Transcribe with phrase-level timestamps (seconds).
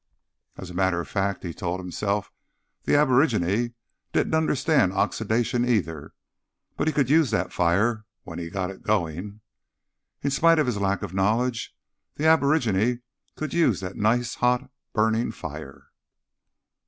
[0.57, 2.31] As a matter of fact, he told himself,
[2.85, 3.75] the aborigine
[4.11, 6.15] didn't understand oxidation, either.
[6.75, 9.41] But he could use that fire, when he got it going.
[10.23, 11.75] In spite of his lack of knowledge,
[12.15, 13.03] the aborigine
[13.35, 15.89] could use that nice, hot, burning fire....